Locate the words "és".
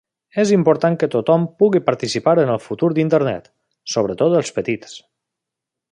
0.43-0.51